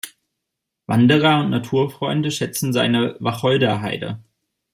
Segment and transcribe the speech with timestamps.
[0.87, 4.19] Wanderer und Naturfreunde schätzen seine Wacholderheide.